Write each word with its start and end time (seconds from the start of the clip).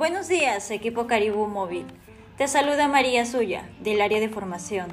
Buenos 0.00 0.28
días, 0.28 0.70
equipo 0.70 1.06
Caribú 1.06 1.46
Móvil. 1.46 1.84
Te 2.38 2.48
saluda 2.48 2.88
María 2.88 3.26
Suya, 3.26 3.68
del 3.80 4.00
área 4.00 4.18
de 4.18 4.30
formación. 4.30 4.86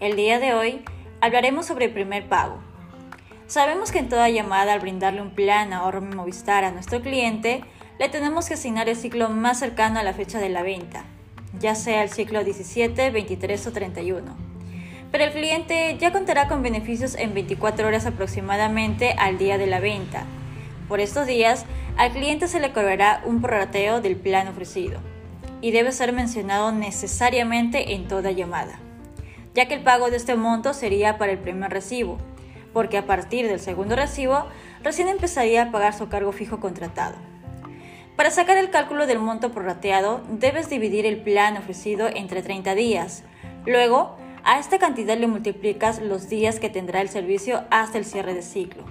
El 0.00 0.16
día 0.16 0.38
de 0.38 0.54
hoy 0.54 0.82
hablaremos 1.20 1.66
sobre 1.66 1.84
el 1.84 1.92
primer 1.92 2.26
pago. 2.30 2.56
Sabemos 3.46 3.92
que 3.92 3.98
en 3.98 4.08
toda 4.08 4.30
llamada, 4.30 4.72
al 4.72 4.80
brindarle 4.80 5.20
un 5.20 5.34
plan 5.34 5.74
ahorro 5.74 6.00
Movistar 6.00 6.64
a 6.64 6.70
nuestro 6.70 7.02
cliente, 7.02 7.62
le 7.98 8.08
tenemos 8.08 8.48
que 8.48 8.54
asignar 8.54 8.88
el 8.88 8.96
ciclo 8.96 9.28
más 9.28 9.58
cercano 9.58 9.98
a 9.98 10.02
la 10.02 10.14
fecha 10.14 10.38
de 10.38 10.48
la 10.48 10.62
venta, 10.62 11.04
ya 11.60 11.74
sea 11.74 12.02
el 12.02 12.08
ciclo 12.08 12.42
17, 12.42 13.10
23 13.10 13.66
o 13.66 13.72
31. 13.72 14.34
Pero 15.12 15.24
el 15.24 15.32
cliente 15.32 15.94
ya 16.00 16.10
contará 16.10 16.48
con 16.48 16.62
beneficios 16.62 17.16
en 17.16 17.34
24 17.34 17.86
horas 17.86 18.06
aproximadamente 18.06 19.12
al 19.18 19.36
día 19.36 19.58
de 19.58 19.66
la 19.66 19.80
venta. 19.80 20.24
Por 20.88 21.00
estos 21.00 21.26
días, 21.26 21.66
al 21.98 22.12
cliente 22.12 22.48
se 22.48 22.60
le 22.60 22.72
cobrará 22.72 23.22
un 23.26 23.42
prorrateo 23.42 24.00
del 24.00 24.16
plan 24.16 24.48
ofrecido 24.48 25.00
y 25.60 25.70
debe 25.70 25.92
ser 25.92 26.12
mencionado 26.12 26.72
necesariamente 26.72 27.94
en 27.94 28.08
toda 28.08 28.30
llamada, 28.30 28.80
ya 29.54 29.68
que 29.68 29.74
el 29.74 29.82
pago 29.82 30.10
de 30.10 30.16
este 30.16 30.34
monto 30.34 30.72
sería 30.72 31.18
para 31.18 31.32
el 31.32 31.38
primer 31.38 31.70
recibo, 31.70 32.16
porque 32.72 32.96
a 32.96 33.06
partir 33.06 33.48
del 33.48 33.60
segundo 33.60 33.96
recibo 33.96 34.46
recién 34.82 35.08
empezaría 35.08 35.64
a 35.64 35.70
pagar 35.70 35.92
su 35.92 36.08
cargo 36.08 36.32
fijo 36.32 36.58
contratado. 36.58 37.16
Para 38.16 38.30
sacar 38.30 38.56
el 38.56 38.70
cálculo 38.70 39.06
del 39.06 39.18
monto 39.18 39.52
prorrateado, 39.52 40.22
debes 40.30 40.70
dividir 40.70 41.06
el 41.06 41.18
plan 41.18 41.56
ofrecido 41.56 42.08
entre 42.08 42.42
30 42.42 42.74
días. 42.74 43.24
Luego, 43.66 44.16
a 44.42 44.58
esta 44.58 44.78
cantidad 44.78 45.16
le 45.16 45.26
multiplicas 45.26 46.00
los 46.00 46.28
días 46.28 46.58
que 46.58 46.70
tendrá 46.70 47.00
el 47.00 47.10
servicio 47.10 47.64
hasta 47.70 47.98
el 47.98 48.04
cierre 48.04 48.34
de 48.34 48.42
ciclo. 48.42 48.84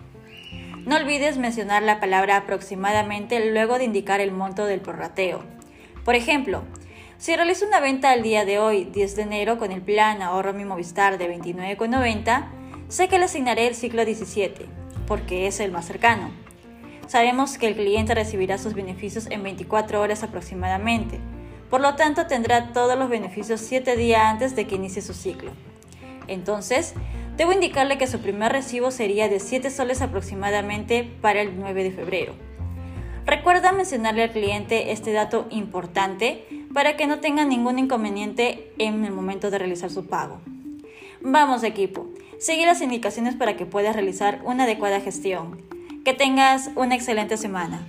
No 0.88 0.96
olvides 0.96 1.38
mencionar 1.38 1.84
la 1.84 2.00
palabra 2.00 2.38
aproximadamente 2.38 3.52
luego 3.52 3.78
de 3.78 3.84
indicar 3.84 4.22
el 4.22 4.32
monto 4.32 4.64
del 4.64 4.80
prorrateo. 4.80 5.44
Por 6.06 6.16
ejemplo, 6.16 6.64
si 7.18 7.36
realizo 7.36 7.68
una 7.68 7.82
venta 7.82 8.12
al 8.12 8.24
día 8.24 8.46
de 8.46 8.58
hoy, 8.58 8.86
10 8.86 9.18
de 9.18 9.22
enero, 9.24 9.58
con 9.58 9.74
el 9.74 9.82
plan 9.82 10.22
Ahorro 10.22 10.54
mi 10.54 10.64
Movistar 10.64 11.18
de 11.18 11.30
29,90, 11.30 12.48
sé 12.88 13.10
que 13.10 13.20
le 13.20 13.26
asignaré 13.26 13.68
el 13.68 13.76
ciclo 13.76 14.06
17, 14.06 14.66
porque 15.08 15.48
es 15.48 15.60
el 15.60 15.74
más 15.74 15.86
cercano. 15.86 16.32
Sabemos 17.08 17.58
que 17.58 17.68
el 17.68 17.76
cliente 17.76 18.16
recibirá 18.16 18.58
sus 18.58 18.74
beneficios 18.74 19.28
en 19.30 19.44
24 19.44 20.00
horas 20.00 20.24
aproximadamente, 20.24 21.20
por 21.70 21.82
lo 21.82 21.98
tanto 21.98 22.28
tendrá 22.28 22.72
todos 22.72 22.98
los 22.98 23.10
beneficios 23.10 23.60
7 23.60 23.98
días 23.98 24.22
antes 24.24 24.56
de 24.56 24.68
que 24.68 24.76
inicie 24.76 25.02
su 25.02 25.14
ciclo. 25.14 25.52
Entonces, 26.30 26.94
Debo 27.38 27.52
indicarle 27.52 28.00
que 28.00 28.08
su 28.08 28.20
primer 28.20 28.52
recibo 28.52 28.90
sería 28.90 29.30
de 29.30 29.40
7 29.40 29.70
soles 29.70 30.02
aproximadamente 30.02 31.08
para 31.22 31.40
el 31.42 31.60
9 31.60 31.84
de 31.84 31.92
febrero. 31.92 32.34
Recuerda 33.28 33.72
mencionarle 33.72 34.24
al 34.24 34.32
cliente 34.32 34.92
este 34.92 35.12
dato 35.14 35.46
importante 35.52 36.46
para 36.74 36.98
que 36.98 37.06
no 37.06 37.20
tenga 37.20 37.46
ningún 37.46 37.78
inconveniente 37.78 38.74
en 38.80 39.06
el 39.06 39.12
momento 39.12 39.52
de 39.52 39.60
realizar 39.60 39.92
su 39.92 40.08
pago. 40.08 40.40
Vamos 41.22 41.64
equipo, 41.64 42.08
sigue 42.40 42.66
las 42.66 42.82
indicaciones 42.82 43.36
para 43.36 43.56
que 43.56 43.68
puedas 43.68 43.96
realizar 43.96 44.42
una 44.44 44.64
adecuada 44.64 45.00
gestión. 45.00 45.62
Que 46.04 46.14
tengas 46.14 46.72
una 46.76 46.96
excelente 46.96 47.38
semana. 47.38 47.86